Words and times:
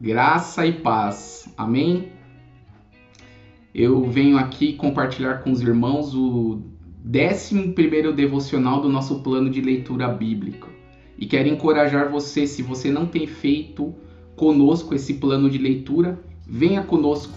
Graça 0.00 0.64
e 0.64 0.74
paz. 0.74 1.52
Amém? 1.56 2.12
Eu 3.74 4.04
venho 4.04 4.38
aqui 4.38 4.74
compartilhar 4.74 5.38
com 5.38 5.50
os 5.50 5.60
irmãos 5.60 6.14
o 6.14 6.62
11 7.04 8.12
devocional 8.14 8.80
do 8.80 8.88
nosso 8.88 9.24
plano 9.24 9.50
de 9.50 9.60
leitura 9.60 10.06
bíblica. 10.06 10.68
E 11.18 11.26
quero 11.26 11.48
encorajar 11.48 12.12
você, 12.12 12.46
se 12.46 12.62
você 12.62 12.92
não 12.92 13.06
tem 13.06 13.26
feito 13.26 13.92
conosco 14.36 14.94
esse 14.94 15.14
plano 15.14 15.50
de 15.50 15.58
leitura, 15.58 16.22
venha 16.46 16.84
conosco. 16.84 17.34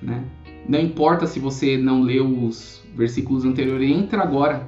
Né? 0.00 0.24
Não 0.66 0.80
importa 0.80 1.26
se 1.26 1.38
você 1.38 1.76
não 1.76 2.00
leu 2.00 2.26
os 2.26 2.82
versículos 2.96 3.44
anteriores, 3.44 3.86
entra 3.86 4.22
agora. 4.22 4.66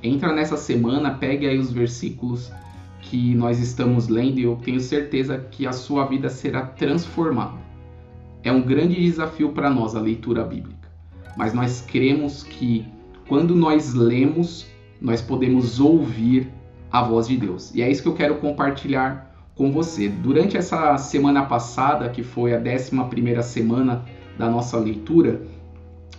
Entra 0.00 0.32
nessa 0.32 0.56
semana, 0.56 1.10
pegue 1.10 1.44
aí 1.44 1.58
os 1.58 1.72
versículos 1.72 2.52
que 3.00 3.34
nós 3.34 3.58
estamos 3.58 4.08
lendo 4.08 4.38
e 4.38 4.42
eu 4.42 4.56
tenho 4.56 4.80
certeza 4.80 5.38
que 5.38 5.66
a 5.66 5.72
sua 5.72 6.06
vida 6.06 6.28
será 6.28 6.62
transformada. 6.62 7.58
É 8.42 8.52
um 8.52 8.62
grande 8.62 8.94
desafio 8.94 9.50
para 9.50 9.70
nós 9.70 9.94
a 9.94 10.00
leitura 10.00 10.44
bíblica, 10.44 10.88
mas 11.36 11.52
nós 11.52 11.80
cremos 11.80 12.42
que 12.42 12.86
quando 13.28 13.54
nós 13.54 13.94
lemos, 13.94 14.66
nós 15.00 15.20
podemos 15.20 15.80
ouvir 15.80 16.48
a 16.90 17.02
voz 17.02 17.28
de 17.28 17.36
Deus. 17.36 17.74
E 17.74 17.82
é 17.82 17.90
isso 17.90 18.02
que 18.02 18.08
eu 18.08 18.14
quero 18.14 18.36
compartilhar 18.36 19.28
com 19.54 19.70
você. 19.70 20.08
Durante 20.08 20.56
essa 20.56 20.96
semana 20.96 21.44
passada, 21.44 22.08
que 22.08 22.22
foi 22.22 22.54
a 22.54 22.58
11 22.58 23.42
semana 23.42 24.04
da 24.38 24.48
nossa 24.48 24.78
leitura, 24.78 25.42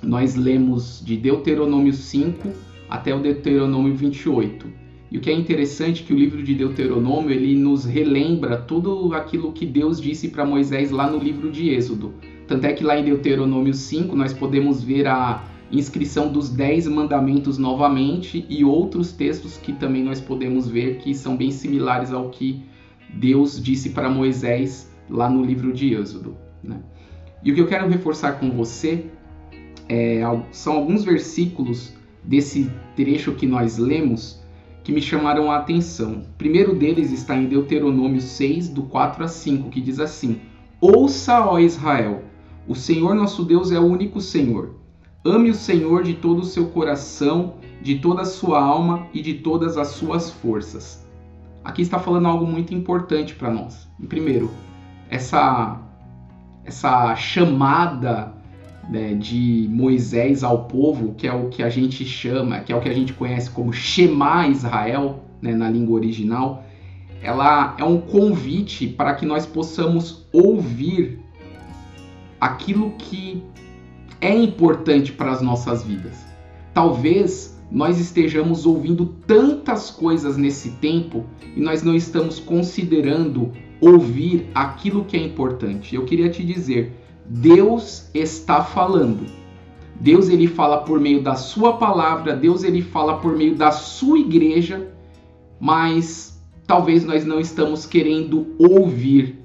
nós 0.03 0.35
lemos 0.35 1.01
de 1.03 1.17
Deuteronômio 1.17 1.93
5 1.93 2.49
até 2.89 3.13
o 3.13 3.19
Deuteronômio 3.19 3.95
28. 3.95 4.67
E 5.11 5.17
o 5.17 5.21
que 5.21 5.29
é 5.29 5.33
interessante 5.33 6.03
é 6.03 6.05
que 6.05 6.13
o 6.13 6.17
livro 6.17 6.43
de 6.43 6.53
Deuteronômio 6.53 7.31
ele 7.31 7.55
nos 7.55 7.83
relembra 7.83 8.57
tudo 8.57 9.13
aquilo 9.13 9.51
que 9.51 9.65
Deus 9.65 9.99
disse 9.99 10.27
para 10.27 10.45
Moisés 10.45 10.91
lá 10.91 11.09
no 11.09 11.17
livro 11.17 11.51
de 11.51 11.69
Êxodo. 11.69 12.13
Tanto 12.47 12.65
é 12.65 12.73
que 12.73 12.83
lá 12.83 12.99
em 12.99 13.03
Deuteronômio 13.03 13.73
5 13.73 14.15
nós 14.15 14.33
podemos 14.33 14.83
ver 14.83 15.07
a 15.07 15.43
inscrição 15.71 16.31
dos 16.31 16.49
dez 16.49 16.87
mandamentos 16.87 17.57
novamente 17.57 18.45
e 18.49 18.63
outros 18.63 19.11
textos 19.11 19.57
que 19.57 19.73
também 19.73 20.03
nós 20.03 20.19
podemos 20.19 20.67
ver 20.67 20.97
que 20.97 21.13
são 21.13 21.35
bem 21.35 21.51
similares 21.51 22.11
ao 22.11 22.29
que 22.29 22.63
Deus 23.13 23.61
disse 23.61 23.91
para 23.91 24.09
Moisés 24.09 24.91
lá 25.09 25.29
no 25.29 25.43
livro 25.43 25.73
de 25.73 25.93
Êxodo. 25.93 26.35
Né? 26.63 26.79
E 27.43 27.51
o 27.51 27.55
que 27.55 27.61
eu 27.61 27.67
quero 27.67 27.87
reforçar 27.87 28.39
com 28.39 28.51
você 28.51 29.05
é, 29.87 30.21
são 30.51 30.73
alguns 30.73 31.03
versículos 31.03 31.93
desse 32.23 32.69
trecho 32.95 33.33
que 33.33 33.47
nós 33.47 33.77
lemos 33.77 34.38
que 34.89 34.95
me 34.95 35.03
chamaram 35.03 35.51
a 35.51 35.57
atenção. 35.57 36.13
O 36.13 36.33
primeiro 36.35 36.73
deles 36.73 37.11
está 37.11 37.37
em 37.37 37.45
Deuteronômio 37.45 38.19
6, 38.19 38.69
do 38.69 38.81
4 38.81 39.23
a 39.23 39.27
5, 39.27 39.69
que 39.69 39.79
diz 39.79 39.99
assim: 39.99 40.41
Ouça, 40.81 41.45
ó 41.45 41.59
Israel, 41.59 42.23
o 42.67 42.73
Senhor 42.73 43.13
nosso 43.13 43.45
Deus 43.45 43.71
é 43.71 43.79
o 43.79 43.85
único 43.85 44.19
Senhor. 44.19 44.73
Ame 45.23 45.51
o 45.51 45.53
Senhor 45.53 46.01
de 46.01 46.15
todo 46.15 46.39
o 46.39 46.43
seu 46.43 46.69
coração, 46.69 47.53
de 47.83 47.99
toda 47.99 48.23
a 48.23 48.25
sua 48.25 48.59
alma 48.59 49.05
e 49.13 49.21
de 49.21 49.35
todas 49.35 49.77
as 49.77 49.89
suas 49.89 50.31
forças. 50.31 51.07
Aqui 51.63 51.83
está 51.83 51.99
falando 51.99 52.27
algo 52.27 52.47
muito 52.47 52.73
importante 52.73 53.35
para 53.35 53.51
nós. 53.51 53.87
Primeiro, 54.07 54.49
essa 55.07 55.79
essa 56.65 57.15
chamada 57.15 58.33
né, 58.89 59.13
de 59.13 59.67
Moisés 59.69 60.43
ao 60.43 60.65
povo, 60.65 61.13
que 61.15 61.27
é 61.27 61.33
o 61.33 61.49
que 61.49 61.61
a 61.61 61.69
gente 61.69 62.03
chama, 62.03 62.59
que 62.61 62.73
é 62.73 62.75
o 62.75 62.81
que 62.81 62.89
a 62.89 62.93
gente 62.93 63.13
conhece 63.13 63.49
como 63.51 63.71
Shema 63.71 64.47
Israel, 64.47 65.23
né, 65.41 65.53
na 65.53 65.69
língua 65.69 65.95
original, 65.95 66.63
ela 67.21 67.75
é 67.77 67.83
um 67.83 67.99
convite 68.01 68.87
para 68.87 69.13
que 69.13 69.25
nós 69.25 69.45
possamos 69.45 70.25
ouvir 70.33 71.19
aquilo 72.39 72.91
que 72.97 73.43
é 74.21 74.33
importante 74.35 75.11
para 75.11 75.31
as 75.31 75.41
nossas 75.41 75.83
vidas. 75.83 76.25
Talvez 76.73 77.57
nós 77.71 77.99
estejamos 77.99 78.65
ouvindo 78.65 79.05
tantas 79.27 79.91
coisas 79.91 80.37
nesse 80.37 80.71
tempo 80.71 81.25
e 81.55 81.59
nós 81.59 81.83
não 81.83 81.93
estamos 81.93 82.39
considerando 82.39 83.51
ouvir 83.79 84.49
aquilo 84.55 85.05
que 85.05 85.15
é 85.15 85.21
importante. 85.21 85.95
Eu 85.95 86.05
queria 86.05 86.29
te 86.29 86.43
dizer, 86.43 86.98
Deus 87.29 88.09
está 88.11 88.63
falando. 88.63 89.23
Deus 89.99 90.29
ele 90.29 90.47
fala 90.47 90.79
por 90.79 90.99
meio 90.99 91.21
da 91.21 91.35
sua 91.35 91.73
palavra, 91.77 92.35
Deus 92.35 92.63
ele 92.63 92.81
fala 92.81 93.17
por 93.17 93.35
meio 93.37 93.55
da 93.55 93.71
sua 93.71 94.17
igreja, 94.17 94.91
mas 95.59 96.41
talvez 96.65 97.05
nós 97.05 97.25
não 97.25 97.39
estamos 97.39 97.85
querendo 97.85 98.55
ouvir 98.57 99.37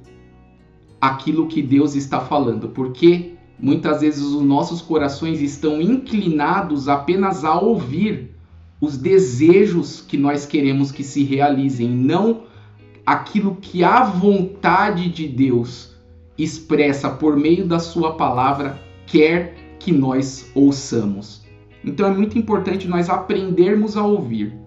aquilo 0.98 1.46
que 1.46 1.60
Deus 1.60 1.94
está 1.94 2.20
falando, 2.20 2.68
porque 2.68 3.34
muitas 3.58 4.00
vezes 4.00 4.22
os 4.22 4.42
nossos 4.42 4.80
corações 4.80 5.42
estão 5.42 5.82
inclinados 5.82 6.88
apenas 6.88 7.44
a 7.44 7.60
ouvir 7.60 8.30
os 8.80 8.96
desejos 8.96 10.00
que 10.00 10.16
nós 10.16 10.46
queremos 10.46 10.90
que 10.90 11.02
se 11.02 11.22
realizem, 11.22 11.88
não 11.88 12.44
aquilo 13.04 13.56
que 13.56 13.84
a 13.84 14.02
vontade 14.04 15.10
de 15.10 15.28
Deus 15.28 15.93
expressa 16.36 17.08
por 17.08 17.36
meio 17.36 17.66
da 17.66 17.78
sua 17.78 18.14
palavra 18.14 18.78
quer 19.06 19.54
que 19.78 19.92
nós 19.92 20.50
ouçamos. 20.54 21.44
Então 21.84 22.06
é 22.06 22.10
muito 22.10 22.38
importante 22.38 22.88
nós 22.88 23.08
aprendermos 23.08 23.96
a 23.96 24.02
ouvir. 24.02 24.58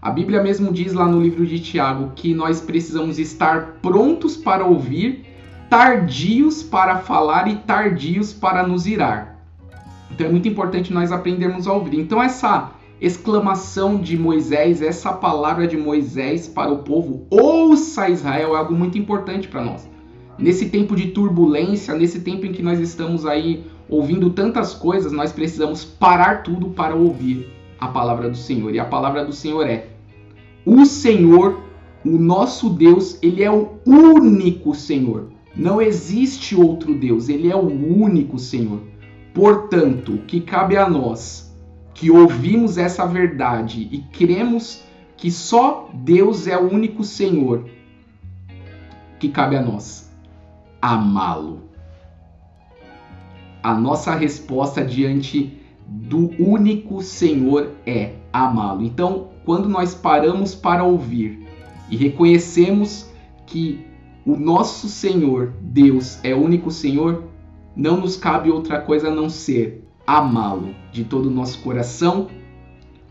A 0.00 0.10
Bíblia 0.10 0.42
mesmo 0.42 0.72
diz 0.72 0.94
lá 0.94 1.06
no 1.06 1.20
livro 1.20 1.44
de 1.44 1.60
Tiago 1.60 2.12
que 2.14 2.32
nós 2.32 2.60
precisamos 2.60 3.18
estar 3.18 3.78
prontos 3.82 4.36
para 4.36 4.64
ouvir, 4.64 5.26
tardios 5.68 6.62
para 6.62 6.98
falar 6.98 7.48
e 7.48 7.56
tardios 7.56 8.32
para 8.32 8.66
nos 8.66 8.86
irar. 8.86 9.44
Então 10.10 10.26
é 10.26 10.30
muito 10.30 10.48
importante 10.48 10.92
nós 10.92 11.12
aprendermos 11.12 11.66
a 11.66 11.72
ouvir. 11.72 11.98
Então 11.98 12.22
essa 12.22 12.70
exclamação 12.98 13.98
de 13.98 14.16
Moisés, 14.16 14.80
essa 14.80 15.12
palavra 15.12 15.66
de 15.66 15.76
Moisés 15.76 16.46
para 16.46 16.70
o 16.70 16.78
povo, 16.78 17.26
ouça 17.30 18.08
Israel, 18.08 18.54
é 18.54 18.58
algo 18.58 18.74
muito 18.74 18.96
importante 18.96 19.48
para 19.48 19.62
nós 19.62 19.90
nesse 20.40 20.70
tempo 20.70 20.96
de 20.96 21.08
turbulência, 21.08 21.94
nesse 21.94 22.20
tempo 22.20 22.46
em 22.46 22.52
que 22.52 22.62
nós 22.62 22.80
estamos 22.80 23.26
aí 23.26 23.64
ouvindo 23.88 24.30
tantas 24.30 24.72
coisas, 24.72 25.12
nós 25.12 25.32
precisamos 25.32 25.84
parar 25.84 26.42
tudo 26.42 26.70
para 26.70 26.94
ouvir 26.94 27.48
a 27.78 27.88
palavra 27.88 28.30
do 28.30 28.36
Senhor. 28.36 28.74
E 28.74 28.78
a 28.78 28.84
palavra 28.84 29.24
do 29.24 29.32
Senhor 29.32 29.66
é: 29.66 29.88
o 30.64 30.86
Senhor, 30.86 31.60
o 32.04 32.18
nosso 32.18 32.70
Deus, 32.70 33.18
ele 33.22 33.42
é 33.42 33.50
o 33.50 33.68
único 33.86 34.74
Senhor. 34.74 35.28
Não 35.54 35.82
existe 35.82 36.56
outro 36.56 36.94
Deus, 36.94 37.28
ele 37.28 37.50
é 37.50 37.56
o 37.56 37.66
único 37.66 38.38
Senhor. 38.38 38.80
Portanto, 39.34 40.18
que 40.26 40.40
cabe 40.40 40.76
a 40.76 40.88
nós 40.88 41.50
que 41.92 42.10
ouvimos 42.10 42.78
essa 42.78 43.04
verdade 43.04 43.88
e 43.92 43.98
cremos 43.98 44.82
que 45.16 45.30
só 45.30 45.90
Deus 45.92 46.46
é 46.46 46.56
o 46.56 46.72
único 46.72 47.04
Senhor, 47.04 47.68
que 49.18 49.28
cabe 49.28 49.56
a 49.56 49.60
nós 49.60 50.09
amá-lo. 50.80 51.62
A 53.62 53.74
nossa 53.74 54.14
resposta 54.14 54.84
diante 54.84 55.58
do 55.86 56.30
único 56.38 57.02
Senhor 57.02 57.72
é 57.86 58.14
amá-lo. 58.32 58.82
Então, 58.82 59.28
quando 59.44 59.68
nós 59.68 59.94
paramos 59.94 60.54
para 60.54 60.84
ouvir 60.84 61.46
e 61.90 61.96
reconhecemos 61.96 63.10
que 63.46 63.84
o 64.24 64.36
nosso 64.36 64.88
Senhor, 64.88 65.52
Deus, 65.60 66.18
é 66.22 66.34
o 66.34 66.42
único 66.42 66.70
Senhor, 66.70 67.24
não 67.74 67.96
nos 67.96 68.16
cabe 68.16 68.50
outra 68.50 68.80
coisa 68.80 69.08
a 69.08 69.14
não 69.14 69.28
ser 69.28 69.84
amá-lo 70.06 70.74
de 70.92 71.04
todo 71.04 71.26
o 71.26 71.30
nosso 71.30 71.60
coração, 71.62 72.28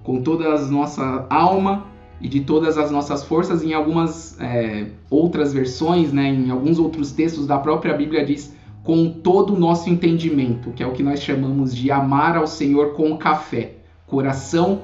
com 0.03 0.21
toda 0.21 0.53
a 0.53 0.61
nossa 0.67 1.27
alma 1.29 1.85
e 2.21 2.27
de 2.27 2.41
todas 2.41 2.77
as 2.77 2.91
nossas 2.91 3.23
forças. 3.23 3.63
Em 3.63 3.73
algumas 3.73 4.39
é, 4.39 4.87
outras 5.09 5.53
versões, 5.53 6.11
né, 6.11 6.29
em 6.29 6.49
alguns 6.49 6.79
outros 6.79 7.11
textos 7.11 7.47
da 7.47 7.57
própria 7.57 7.93
Bíblia 7.93 8.25
diz 8.25 8.53
com 8.83 9.09
todo 9.09 9.53
o 9.53 9.59
nosso 9.59 9.89
entendimento, 9.89 10.71
que 10.71 10.81
é 10.81 10.87
o 10.87 10.93
que 10.93 11.03
nós 11.03 11.21
chamamos 11.21 11.75
de 11.75 11.91
amar 11.91 12.37
ao 12.37 12.47
Senhor 12.47 12.93
com 12.93 13.17
café, 13.17 13.75
coração, 14.07 14.81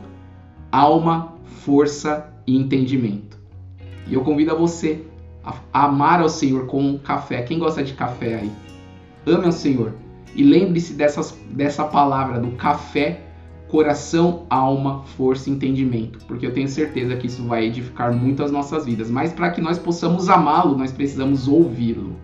alma, 0.72 1.34
força 1.44 2.30
e 2.46 2.56
entendimento. 2.56 3.40
E 4.08 4.14
eu 4.14 4.22
convido 4.22 4.52
a 4.52 4.56
você 4.56 5.04
a 5.74 5.86
amar 5.86 6.22
ao 6.22 6.30
Senhor 6.30 6.66
com 6.66 6.98
café. 7.00 7.42
Quem 7.44 7.58
gosta 7.58 7.84
de 7.84 7.94
café 7.94 8.36
aí? 8.36 8.52
Ame 9.26 9.46
ao 9.46 9.52
Senhor. 9.52 9.94
E 10.36 10.44
lembre-se 10.44 10.94
dessa 10.94 11.84
palavra 11.86 12.40
do 12.40 12.52
café 12.52 13.25
coração, 13.68 14.46
alma, 14.50 15.04
força 15.04 15.50
e 15.50 15.54
entendimento, 15.54 16.20
porque 16.26 16.46
eu 16.46 16.54
tenho 16.54 16.68
certeza 16.68 17.16
que 17.16 17.28
isso 17.28 17.44
vai 17.44 17.66
edificar 17.66 18.14
muito 18.14 18.44
as 18.44 18.52
nossas 18.52 18.86
vidas. 18.86 19.10
Mas 19.10 19.34
para 19.34 19.52
que 19.52 19.62
nós 19.62 19.78
possamos 19.80 20.30
amá-lo, 20.30 20.78
nós 20.78 20.92
precisamos 20.92 21.48
ouvi-lo. 21.48 22.16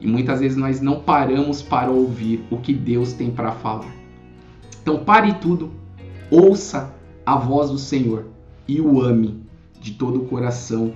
E 0.00 0.06
muitas 0.06 0.40
vezes 0.40 0.56
nós 0.56 0.80
não 0.80 1.00
paramos 1.00 1.60
para 1.60 1.90
ouvir 1.90 2.44
o 2.50 2.56
que 2.56 2.72
Deus 2.72 3.12
tem 3.12 3.30
para 3.30 3.52
falar. 3.52 3.94
Então 4.80 5.04
pare 5.04 5.34
tudo, 5.34 5.70
ouça 6.30 6.94
a 7.26 7.36
voz 7.36 7.70
do 7.70 7.78
Senhor 7.78 8.26
e 8.66 8.80
o 8.80 9.00
ame 9.00 9.42
de 9.78 9.92
todo 9.92 10.22
o 10.22 10.26
coração, 10.26 10.94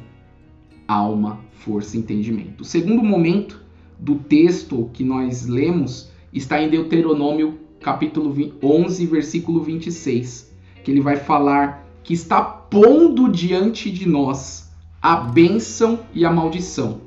alma, 0.88 1.40
força 1.52 1.96
e 1.96 2.00
entendimento. 2.00 2.62
O 2.62 2.64
segundo 2.64 3.02
momento 3.02 3.62
do 3.98 4.16
texto 4.16 4.88
que 4.92 5.04
nós 5.04 5.46
lemos 5.46 6.10
está 6.32 6.60
em 6.60 6.70
Deuteronômio 6.70 7.58
capítulo 7.84 8.34
11, 8.62 9.04
versículo 9.04 9.60
26, 9.60 10.50
que 10.82 10.90
ele 10.90 11.02
vai 11.02 11.16
falar 11.16 11.86
que 12.02 12.14
está 12.14 12.40
pondo 12.40 13.30
diante 13.30 13.90
de 13.90 14.08
nós 14.08 14.72
a 15.02 15.16
bênção 15.16 16.00
e 16.14 16.24
a 16.24 16.32
maldição. 16.32 17.02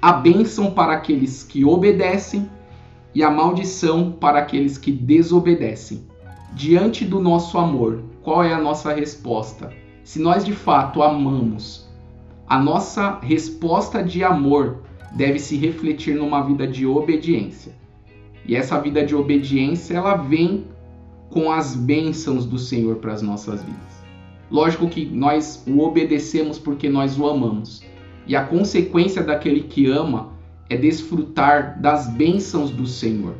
A 0.00 0.12
bênção 0.12 0.70
para 0.70 0.92
aqueles 0.92 1.42
que 1.42 1.64
obedecem 1.64 2.48
e 3.12 3.24
a 3.24 3.30
maldição 3.30 4.12
para 4.12 4.38
aqueles 4.38 4.78
que 4.78 4.92
desobedecem. 4.92 6.06
Diante 6.52 7.04
do 7.04 7.18
nosso 7.20 7.58
amor, 7.58 8.04
qual 8.22 8.44
é 8.44 8.52
a 8.52 8.60
nossa 8.60 8.94
resposta? 8.94 9.72
Se 10.04 10.20
nós 10.20 10.44
de 10.44 10.52
fato 10.52 11.02
amamos, 11.02 11.88
a 12.46 12.56
nossa 12.56 13.18
resposta 13.20 14.00
de 14.00 14.22
amor 14.22 14.82
deve 15.10 15.40
se 15.40 15.56
refletir 15.56 16.14
numa 16.14 16.40
vida 16.40 16.68
de 16.68 16.86
obediência. 16.86 17.79
E 18.46 18.56
essa 18.56 18.80
vida 18.80 19.04
de 19.04 19.14
obediência, 19.14 19.94
ela 19.94 20.16
vem 20.16 20.64
com 21.28 21.50
as 21.50 21.74
bênçãos 21.74 22.44
do 22.44 22.58
Senhor 22.58 22.96
para 22.96 23.12
as 23.12 23.22
nossas 23.22 23.62
vidas. 23.62 24.00
Lógico 24.50 24.88
que 24.88 25.04
nós 25.06 25.62
o 25.66 25.78
obedecemos 25.80 26.58
porque 26.58 26.88
nós 26.88 27.18
o 27.18 27.26
amamos. 27.26 27.82
E 28.26 28.34
a 28.34 28.44
consequência 28.44 29.22
daquele 29.22 29.62
que 29.62 29.86
ama 29.86 30.32
é 30.68 30.76
desfrutar 30.76 31.80
das 31.80 32.08
bênçãos 32.08 32.70
do 32.70 32.86
Senhor. 32.86 33.34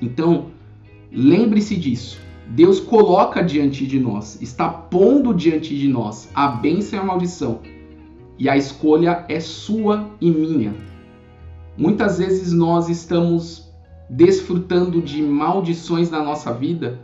Então, 0.00 0.46
lembre-se 1.10 1.76
disso. 1.76 2.20
Deus 2.48 2.80
coloca 2.80 3.42
diante 3.42 3.86
de 3.86 4.00
nós, 4.00 4.40
está 4.40 4.68
pondo 4.68 5.34
diante 5.34 5.76
de 5.76 5.86
nós 5.86 6.30
a 6.34 6.48
bênção 6.48 6.98
e 6.98 7.02
a 7.02 7.04
maldição. 7.04 7.60
E 8.38 8.48
a 8.48 8.56
escolha 8.56 9.24
é 9.28 9.38
sua 9.40 10.08
e 10.20 10.30
minha. 10.30 10.74
Muitas 11.76 12.18
vezes 12.18 12.52
nós 12.52 12.88
estamos 12.88 13.67
desfrutando 14.08 15.02
de 15.02 15.22
maldições 15.22 16.10
na 16.10 16.22
nossa 16.22 16.52
vida 16.52 16.98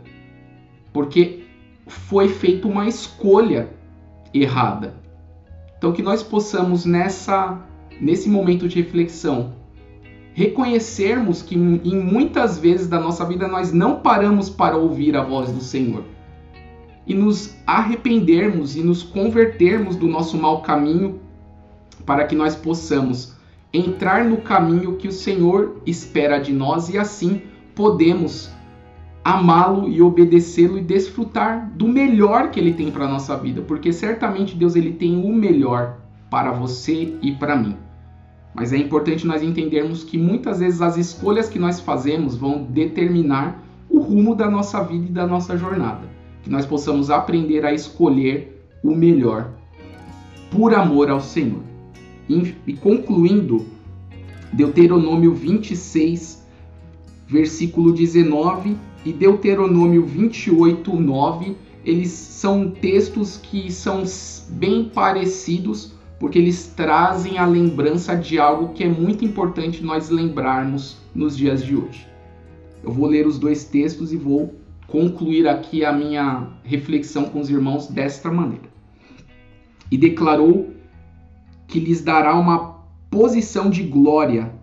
porque 0.91 1.43
foi 1.87 2.29
feita 2.29 2.67
uma 2.67 2.87
escolha 2.87 3.69
errada. 4.33 4.95
Então 5.77 5.91
que 5.91 6.01
nós 6.01 6.23
possamos 6.23 6.85
nessa 6.85 7.61
nesse 7.99 8.29
momento 8.29 8.67
de 8.67 8.81
reflexão 8.81 9.53
reconhecermos 10.33 11.41
que 11.41 11.55
em 11.55 11.97
muitas 11.97 12.59
vezes 12.59 12.87
da 12.87 12.99
nossa 12.99 13.25
vida 13.25 13.47
nós 13.47 13.71
não 13.71 14.01
paramos 14.01 14.49
para 14.49 14.75
ouvir 14.75 15.15
a 15.15 15.23
voz 15.23 15.49
do 15.49 15.61
Senhor 15.61 16.03
e 17.07 17.13
nos 17.13 17.55
arrependermos 17.65 18.75
e 18.75 18.81
nos 18.81 19.01
convertermos 19.01 19.95
do 19.95 20.07
nosso 20.07 20.37
mau 20.37 20.61
caminho 20.61 21.21
para 22.05 22.25
que 22.25 22.35
nós 22.35 22.53
possamos 22.55 23.34
entrar 23.75 24.25
no 24.25 24.37
caminho 24.37 24.95
que 24.95 25.07
o 25.07 25.11
Senhor 25.11 25.81
espera 25.85 26.37
de 26.37 26.53
nós 26.53 26.89
e 26.89 26.97
assim 26.97 27.41
podemos 27.73 28.49
amá-lo 29.23 29.89
e 29.89 30.01
obedecê-lo 30.01 30.77
e 30.77 30.81
desfrutar 30.81 31.71
do 31.75 31.87
melhor 31.87 32.51
que 32.51 32.59
ele 32.59 32.73
tem 32.73 32.91
para 32.91 33.07
nossa 33.07 33.35
vida, 33.35 33.61
porque 33.61 33.91
certamente 33.91 34.55
Deus 34.55 34.75
ele 34.75 34.93
tem 34.93 35.17
o 35.17 35.33
melhor 35.33 35.97
para 36.29 36.51
você 36.51 37.17
e 37.21 37.31
para 37.31 37.55
mim. 37.55 37.75
Mas 38.53 38.71
é 38.71 38.77
importante 38.77 39.25
nós 39.25 39.41
entendermos 39.41 40.03
que 40.03 40.17
muitas 40.17 40.59
vezes 40.59 40.81
as 40.81 40.95
escolhas 40.95 41.49
que 41.49 41.59
nós 41.59 41.79
fazemos 41.79 42.37
vão 42.37 42.63
determinar 42.63 43.61
o 43.89 43.99
rumo 43.99 44.35
da 44.35 44.49
nossa 44.49 44.81
vida 44.83 45.07
e 45.07 45.11
da 45.11 45.27
nossa 45.27 45.57
jornada. 45.57 46.07
Que 46.43 46.49
nós 46.49 46.65
possamos 46.65 47.09
aprender 47.09 47.65
a 47.65 47.73
escolher 47.73 48.63
o 48.83 48.95
melhor 48.95 49.49
por 50.51 50.73
amor 50.73 51.09
ao 51.09 51.19
Senhor. 51.19 51.74
E 52.29 52.73
concluindo, 52.73 53.65
Deuteronômio 54.51 55.33
26, 55.33 56.43
versículo 57.27 57.91
19 57.91 58.75
e 59.05 59.13
Deuteronômio 59.13 60.03
28, 60.05 60.95
9, 60.95 61.55
eles 61.83 62.09
são 62.09 62.71
textos 62.71 63.37
que 63.37 63.71
são 63.71 64.03
bem 64.49 64.85
parecidos, 64.85 65.93
porque 66.19 66.39
eles 66.39 66.73
trazem 66.75 67.37
a 67.37 67.45
lembrança 67.45 68.15
de 68.15 68.39
algo 68.39 68.73
que 68.73 68.83
é 68.83 68.89
muito 68.89 69.23
importante 69.23 69.83
nós 69.83 70.09
lembrarmos 70.09 70.97
nos 71.13 71.37
dias 71.37 71.63
de 71.63 71.75
hoje. 71.75 72.07
Eu 72.83 72.91
vou 72.91 73.07
ler 73.07 73.27
os 73.27 73.37
dois 73.37 73.65
textos 73.65 74.11
e 74.11 74.17
vou 74.17 74.55
concluir 74.87 75.47
aqui 75.47 75.83
a 75.83 75.91
minha 75.91 76.47
reflexão 76.63 77.25
com 77.25 77.39
os 77.39 77.49
irmãos 77.49 77.87
desta 77.87 78.31
maneira. 78.31 78.69
E 79.91 79.97
declarou 79.97 80.73
que 81.67 81.79
lhes 81.79 82.01
dará 82.01 82.35
uma 82.35 82.83
posição 83.09 83.69
de 83.69 83.83
glória, 83.83 84.53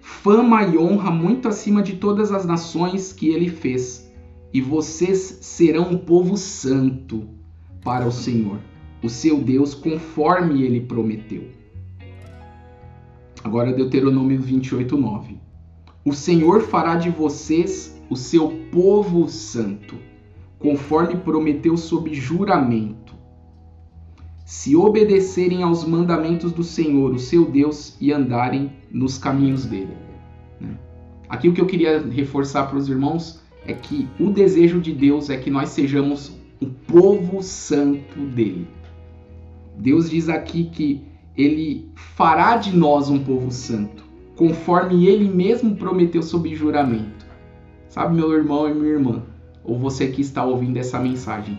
fama 0.00 0.62
e 0.62 0.78
honra 0.78 1.10
muito 1.10 1.48
acima 1.48 1.82
de 1.82 1.94
todas 1.96 2.32
as 2.32 2.44
nações 2.44 3.12
que 3.12 3.28
ele 3.28 3.48
fez, 3.48 4.12
e 4.52 4.60
vocês 4.60 5.38
serão 5.42 5.90
um 5.90 5.98
povo 5.98 6.36
santo 6.36 7.28
para 7.82 8.06
o 8.06 8.12
Senhor 8.12 8.58
o 9.04 9.08
seu 9.10 9.38
Deus, 9.38 9.74
conforme 9.74 10.62
ele 10.62 10.80
prometeu. 10.80 11.44
Agora 13.42 13.70
Deuteronômio 13.70 14.40
28, 14.40 14.96
9. 14.96 15.36
O 16.02 16.14
Senhor 16.14 16.62
fará 16.62 16.96
de 16.96 17.10
vocês 17.10 18.00
o 18.08 18.16
seu 18.16 18.48
povo 18.72 19.28
santo, 19.28 19.96
conforme 20.58 21.16
prometeu 21.16 21.76
sob 21.76 22.14
juramento. 22.14 23.03
Se 24.44 24.76
obedecerem 24.76 25.62
aos 25.62 25.84
mandamentos 25.84 26.52
do 26.52 26.62
Senhor, 26.62 27.14
o 27.14 27.18
seu 27.18 27.46
Deus, 27.46 27.96
e 27.98 28.12
andarem 28.12 28.72
nos 28.90 29.16
caminhos 29.16 29.64
dele. 29.64 29.96
Né? 30.60 30.76
Aqui 31.28 31.48
o 31.48 31.54
que 31.54 31.60
eu 31.60 31.66
queria 31.66 31.98
reforçar 32.00 32.66
para 32.66 32.76
os 32.76 32.88
irmãos 32.88 33.40
é 33.66 33.72
que 33.72 34.06
o 34.20 34.30
desejo 34.30 34.80
de 34.80 34.92
Deus 34.92 35.30
é 35.30 35.36
que 35.38 35.50
nós 35.50 35.70
sejamos 35.70 36.36
o 36.60 36.66
povo 36.66 37.42
santo 37.42 38.20
dele. 38.20 38.68
Deus 39.78 40.10
diz 40.10 40.28
aqui 40.28 40.64
que 40.64 41.02
ele 41.36 41.90
fará 41.94 42.56
de 42.56 42.76
nós 42.76 43.08
um 43.08 43.18
povo 43.24 43.50
santo, 43.50 44.04
conforme 44.36 45.06
ele 45.06 45.28
mesmo 45.28 45.74
prometeu 45.74 46.22
sob 46.22 46.54
juramento. 46.54 47.24
Sabe, 47.88 48.14
meu 48.14 48.32
irmão 48.32 48.68
e 48.68 48.74
minha 48.74 48.92
irmã, 48.92 49.22
ou 49.64 49.78
você 49.78 50.08
que 50.08 50.20
está 50.20 50.44
ouvindo 50.44 50.76
essa 50.76 51.00
mensagem, 51.00 51.58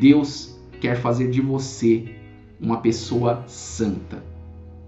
Deus 0.00 0.57
quer 0.80 0.96
fazer 0.96 1.30
de 1.30 1.40
você 1.40 2.14
uma 2.60 2.80
pessoa 2.80 3.44
santa. 3.46 4.22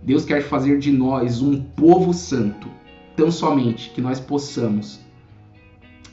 Deus 0.03 0.25
quer 0.25 0.43
fazer 0.43 0.79
de 0.79 0.91
nós 0.91 1.43
um 1.43 1.61
povo 1.61 2.13
santo, 2.13 2.69
tão 3.15 3.31
somente 3.31 3.91
que 3.91 4.01
nós 4.01 4.19
possamos 4.19 5.01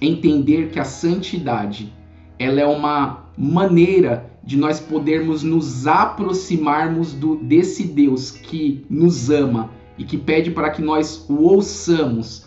entender 0.02 0.70
que 0.70 0.80
a 0.80 0.84
santidade 0.84 1.92
ela 2.38 2.60
é 2.60 2.66
uma 2.66 3.26
maneira 3.38 4.30
de 4.44 4.56
nós 4.56 4.80
podermos 4.80 5.44
nos 5.44 5.88
aproximarmos 5.88 7.14
do, 7.14 7.36
desse 7.36 7.84
Deus 7.84 8.32
que 8.32 8.86
nos 8.90 9.30
ama 9.30 9.70
e 9.98 10.04
que 10.04 10.18
pede 10.18 10.52
para 10.52 10.70
que 10.70 10.82
nós 10.82 11.26
o 11.28 11.44
ouçamos, 11.44 12.46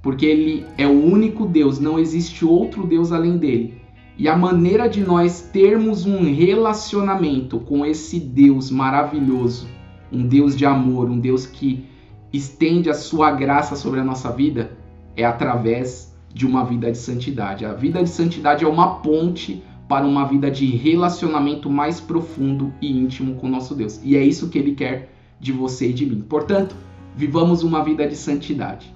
porque 0.00 0.24
ele 0.24 0.64
é 0.78 0.86
o 0.86 1.04
único 1.04 1.44
Deus, 1.44 1.78
não 1.78 1.98
existe 1.98 2.44
outro 2.44 2.86
Deus 2.86 3.12
além 3.12 3.36
dele. 3.36 3.83
E 4.16 4.28
a 4.28 4.36
maneira 4.36 4.88
de 4.88 5.00
nós 5.00 5.40
termos 5.40 6.06
um 6.06 6.32
relacionamento 6.32 7.58
com 7.58 7.84
esse 7.84 8.20
Deus 8.20 8.70
maravilhoso, 8.70 9.66
um 10.12 10.24
Deus 10.24 10.56
de 10.56 10.64
amor, 10.64 11.10
um 11.10 11.18
Deus 11.18 11.46
que 11.46 11.84
estende 12.32 12.88
a 12.88 12.94
sua 12.94 13.32
graça 13.32 13.74
sobre 13.74 13.98
a 13.98 14.04
nossa 14.04 14.30
vida, 14.30 14.76
é 15.16 15.24
através 15.24 16.14
de 16.32 16.46
uma 16.46 16.64
vida 16.64 16.90
de 16.90 16.98
santidade. 16.98 17.64
A 17.64 17.72
vida 17.72 18.02
de 18.02 18.08
santidade 18.08 18.64
é 18.64 18.68
uma 18.68 18.96
ponte 18.96 19.62
para 19.88 20.06
uma 20.06 20.26
vida 20.26 20.50
de 20.50 20.66
relacionamento 20.66 21.68
mais 21.68 22.00
profundo 22.00 22.72
e 22.80 22.90
íntimo 22.90 23.34
com 23.34 23.48
nosso 23.48 23.74
Deus. 23.74 24.00
E 24.02 24.16
é 24.16 24.24
isso 24.24 24.48
que 24.48 24.58
ele 24.58 24.74
quer 24.74 25.12
de 25.40 25.52
você 25.52 25.90
e 25.90 25.92
de 25.92 26.06
mim. 26.06 26.20
Portanto, 26.28 26.74
vivamos 27.16 27.62
uma 27.62 27.82
vida 27.84 28.06
de 28.06 28.16
santidade. 28.16 28.92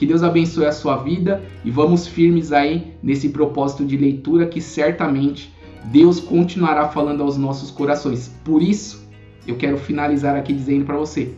Que 0.00 0.06
Deus 0.06 0.22
abençoe 0.22 0.64
a 0.64 0.72
sua 0.72 0.96
vida 0.96 1.42
e 1.62 1.70
vamos 1.70 2.06
firmes 2.06 2.52
aí 2.52 2.94
nesse 3.02 3.28
propósito 3.28 3.84
de 3.84 3.98
leitura 3.98 4.46
que 4.46 4.58
certamente 4.58 5.54
Deus 5.92 6.18
continuará 6.18 6.88
falando 6.88 7.22
aos 7.22 7.36
nossos 7.36 7.70
corações. 7.70 8.34
Por 8.42 8.62
isso, 8.62 9.06
eu 9.46 9.58
quero 9.58 9.76
finalizar 9.76 10.36
aqui 10.36 10.54
dizendo 10.54 10.86
para 10.86 10.96
você: 10.96 11.34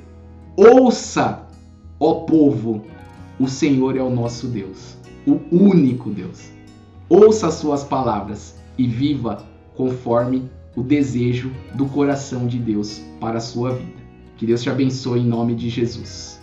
ouça, 0.56 1.44
ó 1.98 2.20
povo, 2.20 2.84
o 3.36 3.48
Senhor 3.48 3.96
é 3.96 4.00
o 4.00 4.08
nosso 4.08 4.46
Deus, 4.46 4.96
o 5.26 5.40
único 5.50 6.08
Deus. 6.08 6.48
Ouça 7.08 7.48
as 7.48 7.54
suas 7.54 7.82
palavras 7.82 8.54
e 8.78 8.86
viva 8.86 9.44
conforme 9.74 10.48
o 10.76 10.84
desejo 10.84 11.50
do 11.74 11.86
coração 11.86 12.46
de 12.46 12.60
Deus 12.60 13.02
para 13.18 13.38
a 13.38 13.40
sua 13.40 13.72
vida. 13.72 14.00
Que 14.36 14.46
Deus 14.46 14.62
te 14.62 14.70
abençoe 14.70 15.18
em 15.18 15.26
nome 15.26 15.56
de 15.56 15.68
Jesus. 15.68 16.40